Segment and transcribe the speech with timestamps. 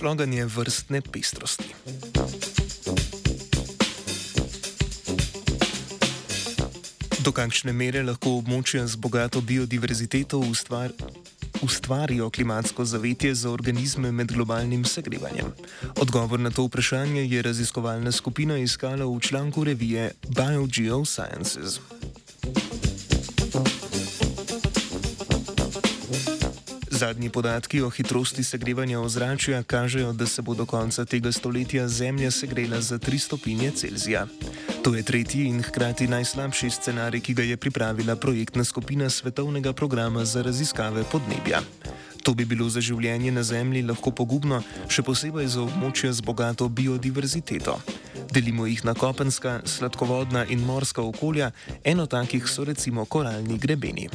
[0.00, 1.74] šloganje vrstne pestrosti.
[7.20, 10.94] Do kakšne mere lahko območja z bogato biodiverziteto ustvar,
[11.60, 15.52] ustvarijo klimatsko zavetje za organizme med globalnim segrevanjem?
[16.00, 21.76] Odgovor na to vprašanje je raziskovalna skupina iskala v članku revije BioGeosciences.
[27.00, 32.30] Zadnji podatki o hitrosti segrevanja ozračja kažejo, da se bo do konca tega stoletja Zemlja
[32.30, 34.26] segrela za 3 stopinje Celzija.
[34.82, 40.24] To je tretji in hkrati najslabši scenarij, ki ga je pripravila projektna skupina Svetovnega programa
[40.24, 41.62] za raziskave podnebja.
[42.22, 46.68] To bi bilo za življenje na Zemlji lahko pogubno, še posebej za območja z bogato
[46.68, 47.80] biodiverziteto.
[48.28, 51.50] Delimo jih na kopenska, sladkovodna in morska okolja,
[51.84, 54.10] eno takih so recimo koralni grebeni.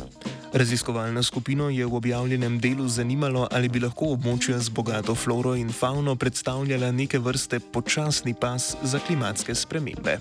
[0.56, 5.68] Raziskovalna skupina je v objavljenem delu zanimalo, ali bi lahko območja z bogato floro in
[5.68, 10.16] fauno predstavljala neke vrste počasni pas za klimatske spremembe.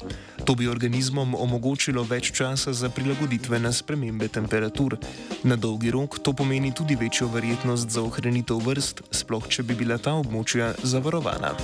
[0.45, 4.99] To bi organizmom omogočilo več časa za prilagoditve na spremembe temperatur.
[5.45, 10.03] Na dolgi rok to pomeni tudi večjo verjetnost za ohranitev vrst, sploh če bi bila
[10.03, 11.55] ta območja zavarovana.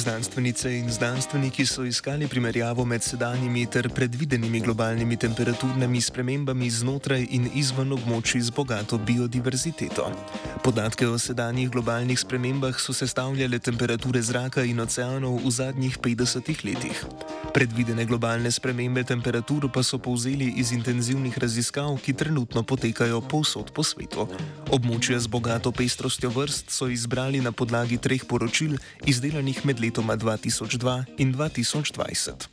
[0.00, 7.50] Znanstvenice in znanstveniki so iskali primerjavo med sedanjimi ter predvidenimi globalnimi temperaturnimi spremembami znotraj in
[7.54, 10.06] izven območij z bogato biodiverziteto.
[10.64, 17.04] Podatke o sedanjih globalnih spremembah so sestavljale temperature zraka in oceanov v zadnjih 50 letih.
[17.52, 23.84] Predvidene globalne spremembe temperatur pa so povzeli iz intenzivnih raziskav, ki trenutno potekajo povsod po
[23.84, 24.28] svetu.
[24.72, 30.30] Območja z bogato pestrostjo vrst so izbrali na podlagi treh poročil, izdelanih med letoma 2020.
[30.70, 32.48] 2002 in 2020.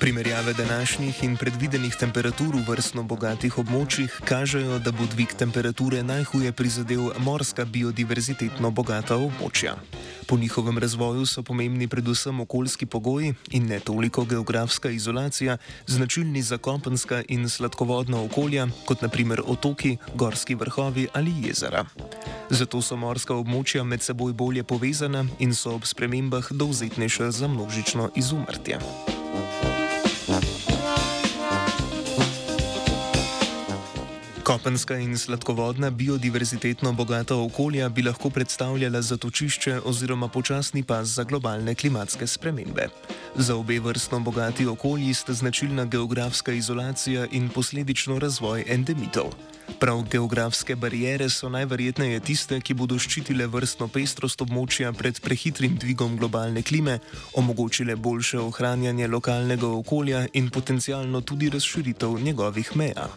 [0.00, 6.52] Primerjave današnjih in predvidenih temperatur v vrstno bogatih območjih kažejo, da bo dvig temperature najhuje
[6.52, 9.76] prizadel morska biodiverzitetno bogata območja.
[10.28, 15.56] Po njihovem razvoju so pomembni predvsem okoljski pogoji in ne toliko geografska izolacija,
[15.86, 21.84] značilni za kopenska in sladkovodna okolja, kot naprimer otoki, gorski vrhovi ali jezera.
[22.50, 28.10] Zato so morska območja med seboj bolje povezana in so ob spremembah dovzetnejša za množično
[28.16, 28.78] izumrtje.
[34.46, 41.74] Kopenska in sladkovodna biodiverzitetno bogata okolja bi lahko predstavljala zatočišče oziroma počasni pas za globalne
[41.74, 42.88] klimatske spremembe.
[43.34, 49.34] Za obe vrstno bogati okolji sta značilna geografska izolacija in posledično razvoj endemitov.
[49.80, 56.16] Prav geografske barijere so najverjetneje tiste, ki bodo ščitile vrstno pestrost območja pred prehitrim dvigom
[56.20, 56.98] globalne klime,
[57.34, 63.10] omogočile boljše ohranjanje lokalnega okolja in potencialno tudi razširitev njegovih meja.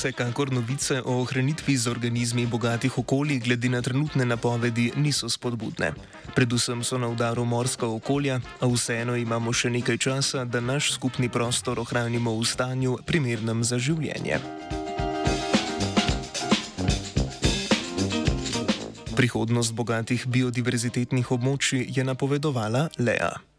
[0.00, 5.92] Vsekakor novice o ohranitvi z organizmi bogatih okolij glede na trenutne napovedi niso spodbudne.
[6.34, 11.28] Predvsem so na udaru morska okolja, a vseeno imamo še nekaj časa, da naš skupni
[11.28, 14.40] prostor ohranimo v stanju primernem za življenje.
[19.20, 23.49] Prihodnost bogatih biodiverzitetnih območij je napovedovala Lea.